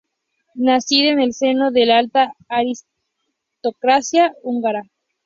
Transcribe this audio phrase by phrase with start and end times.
[0.55, 4.89] Nacida en el seno de la alta aristocracia húngara.